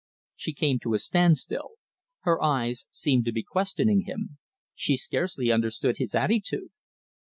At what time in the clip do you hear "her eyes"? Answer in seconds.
2.21-2.87